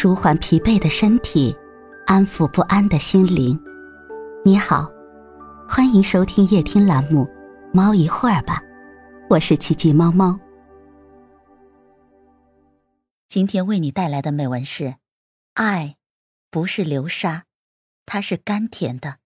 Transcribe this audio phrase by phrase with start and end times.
[0.00, 1.52] 舒缓疲惫的身体，
[2.06, 3.60] 安抚不安的心灵。
[4.44, 4.88] 你好，
[5.68, 7.24] 欢迎收听夜听栏目
[7.74, 8.60] 《猫一会儿吧》，
[9.28, 10.38] 我是奇迹猫猫。
[13.28, 14.94] 今天为你带来的美文是：
[15.54, 15.96] 爱
[16.48, 17.42] 不是流沙，
[18.06, 19.16] 它是甘甜的。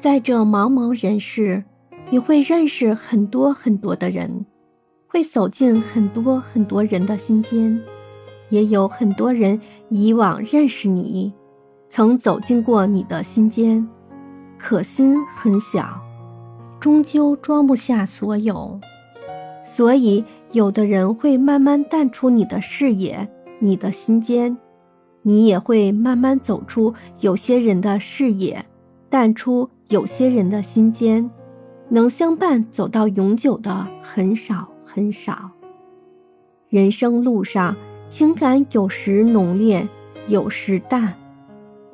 [0.00, 1.62] 在这茫茫人世，
[2.10, 4.44] 你会认识很多很多的人。
[5.12, 7.80] 会走进很多很多人的心间，
[8.48, 11.32] 也有很多人以往认识你，
[11.88, 13.84] 曾走进过你的心间，
[14.56, 16.00] 可心很小，
[16.78, 18.78] 终究装不下所有，
[19.64, 24.56] 所以有的人会慢慢淡出你的视野，你的心间，
[25.22, 28.64] 你也会慢慢走出有些人的视野，
[29.08, 31.28] 淡出有些人的心间，
[31.88, 34.69] 能相伴走到永久的很少。
[34.92, 35.50] 很少。
[36.68, 37.76] 人生路上，
[38.08, 39.86] 情感有时浓烈，
[40.26, 41.14] 有时淡，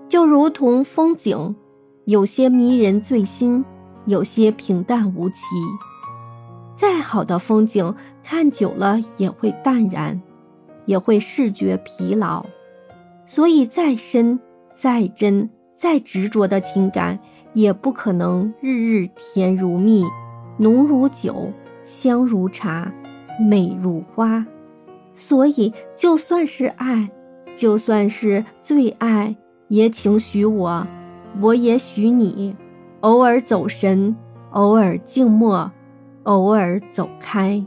[0.08, 1.54] 就如同风景，
[2.04, 3.64] 有些迷人醉心，
[4.06, 5.36] 有些平淡无奇。
[6.74, 10.20] 再好的风景，看久了也会淡然，
[10.84, 12.44] 也会视觉疲劳。
[13.24, 14.38] 所以，再深、
[14.74, 17.18] 再真、再执着的情感，
[17.54, 20.04] 也不可能日日甜如蜜，
[20.58, 21.50] 浓如酒。
[21.86, 22.92] 香如茶，
[23.40, 24.44] 美如花，
[25.14, 27.08] 所以就算是爱，
[27.54, 29.34] 就算是最爱，
[29.68, 30.86] 也请许我，
[31.40, 32.54] 我也许你，
[33.00, 34.14] 偶尔走神，
[34.50, 35.70] 偶尔静默，
[36.24, 37.64] 偶尔走开。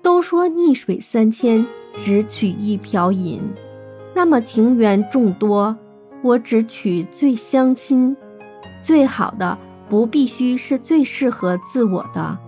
[0.00, 1.64] 都说逆水三千，
[1.98, 3.42] 只取一瓢饮，
[4.14, 5.76] 那么情缘众多，
[6.22, 8.16] 我只取最相亲、
[8.82, 12.38] 最好的，不必须是最适合自我的。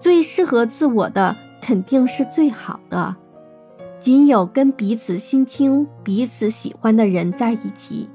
[0.00, 3.16] 最适合自我的肯定是最好的，
[3.98, 8.08] 仅有跟彼此心清、彼此喜欢的人在一起，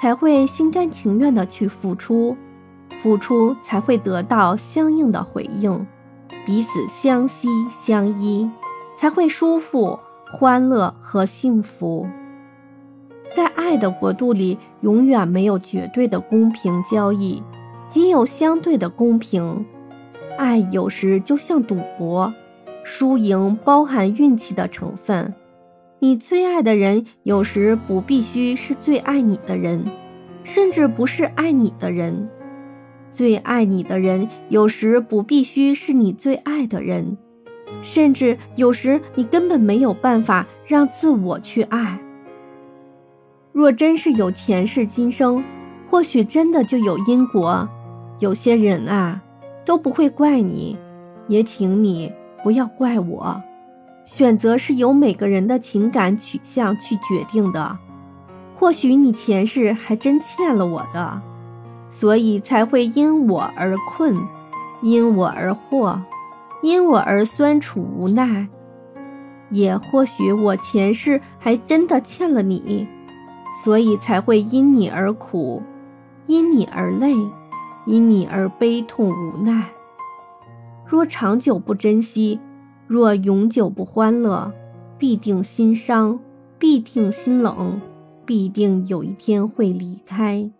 [0.00, 2.36] 才会心甘情愿的去付出，
[3.02, 5.86] 付出才会得到相应的回应，
[6.46, 8.48] 彼此相惜相依，
[8.96, 9.98] 才会舒服、
[10.30, 12.06] 欢乐和幸福。
[13.34, 17.42] 在爱的国度里，永远没有绝对的公平交易，
[17.88, 19.66] 仅有相对的公平。
[20.36, 22.32] 爱有时就像赌博，
[22.82, 25.34] 输赢包含运气的成分。
[26.00, 29.84] 你最爱的人有时不必须是最爱你的人，
[30.42, 32.28] 甚至不是爱你的人；
[33.10, 37.16] 最爱你的人有时不必须是你最爱的人，
[37.82, 41.98] 甚至有时你根本没有办法让自我去爱。
[43.52, 45.42] 若真是有前世今生，
[45.88, 47.66] 或许真的就有因果。
[48.18, 49.22] 有些人啊。
[49.64, 50.76] 都不会怪你，
[51.28, 53.42] 也请你不要怪我。
[54.04, 57.78] 选择是由每个人的情感取向去决定的。
[58.54, 61.20] 或许你前世还真欠了我的，
[61.90, 64.16] 所以才会因我而困，
[64.82, 65.98] 因我而惑，
[66.62, 68.46] 因我而酸楚无奈。
[69.50, 72.86] 也或许我前世还真的欠了你，
[73.64, 75.62] 所以才会因你而苦，
[76.26, 77.14] 因你而累。
[77.86, 79.70] 因你而悲痛无奈。
[80.86, 82.38] 若长久不珍惜，
[82.86, 84.52] 若永久不欢乐，
[84.98, 86.18] 必定心伤，
[86.58, 87.80] 必定心冷，
[88.24, 90.50] 必定有一天会离开。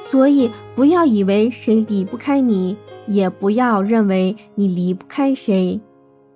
[0.00, 5.80] 所以，不要以为谁离不开你，也不要认为你离不开谁。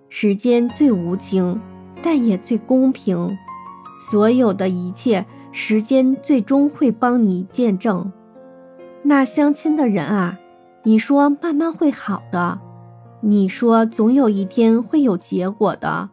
[0.08, 1.60] 时间最无情，
[2.02, 3.36] 但也最公平。
[4.10, 8.12] 所有的一切，时间最终会帮你见证。
[9.08, 10.36] 那相亲的人啊，
[10.82, 12.58] 你说慢慢会好的，
[13.20, 16.10] 你说总有一天会有结果的，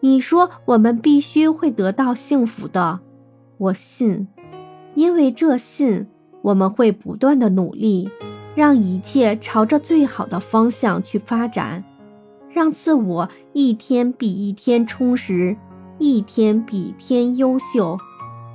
[0.00, 2.98] 你说我们必须会得到幸福的，
[3.56, 4.26] 我信，
[4.94, 6.08] 因为这信，
[6.42, 8.10] 我们会不断的努力，
[8.56, 11.84] 让一切朝着最好的方向去发展，
[12.52, 15.56] 让自我一天比一天充实，
[16.00, 17.96] 一天比一天优秀，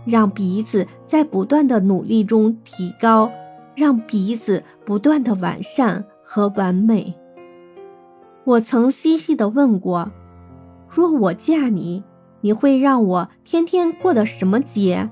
[0.06, 3.32] 让彼此在不断的努力中提高。
[3.80, 7.16] 让彼此不断的完善和完美。
[8.44, 10.12] 我曾细细的问过：
[10.90, 12.04] 若我嫁你，
[12.42, 15.10] 你会让我天天过的什么节？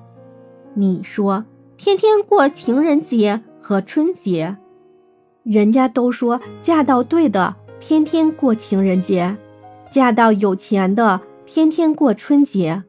[0.74, 1.46] 你说
[1.78, 4.58] 天天过情人节和春节。
[5.44, 9.38] 人家都说嫁到对的天天过情人节，
[9.90, 12.84] 嫁到有钱的天天过春节。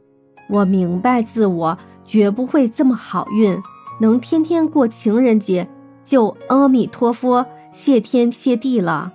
[0.51, 3.57] 我明白自我绝不会这么好运。
[3.99, 5.69] 能天天过情人节，
[6.05, 9.13] 就阿弥陀佛，谢天谢地了。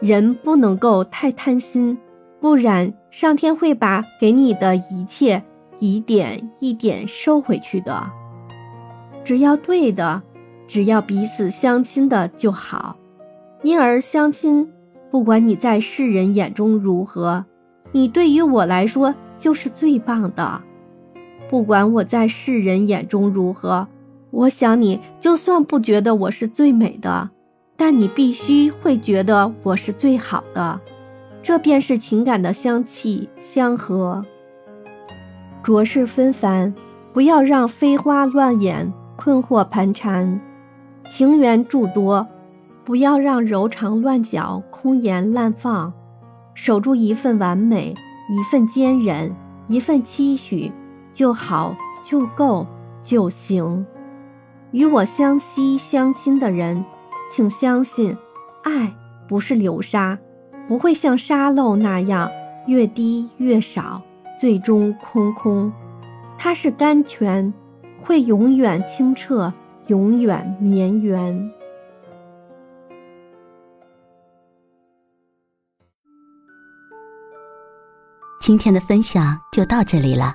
[0.00, 1.96] 人不能够太贪心，
[2.40, 5.42] 不然上天会把给你的一切
[5.78, 8.04] 一点一点收回去的。
[9.22, 10.20] 只要对的，
[10.66, 12.96] 只要彼此相亲的就好。
[13.62, 14.68] 因而相亲，
[15.12, 17.44] 不管你在世人眼中如何，
[17.92, 20.60] 你对于我来说就是最棒的。
[21.52, 23.86] 不管我在世人眼中如何，
[24.30, 27.28] 我想你就算不觉得我是最美的，
[27.76, 30.80] 但你必须会觉得我是最好的。
[31.42, 34.24] 这便是情感的相契相合。
[35.62, 36.74] 浊世纷繁，
[37.12, 40.40] 不要让飞花乱眼、困惑盘缠；
[41.10, 42.26] 情缘诸多，
[42.82, 45.92] 不要让柔肠乱搅、空言滥放。
[46.54, 47.94] 守住一份完美，
[48.30, 49.30] 一份坚忍，
[49.66, 50.72] 一份期许，
[51.12, 52.66] 就好，就够，
[53.02, 53.86] 就行。
[54.70, 56.84] 与我相惜相亲的人，
[57.30, 58.16] 请相信，
[58.62, 58.94] 爱
[59.28, 60.18] 不是流沙。
[60.68, 62.30] 不会像沙漏那样
[62.66, 64.00] 越滴越少，
[64.38, 65.70] 最终空空。
[66.38, 67.52] 它是甘泉，
[68.00, 69.52] 会永远清澈，
[69.88, 71.52] 永远绵延。
[78.40, 80.34] 今天的分享就到这里了，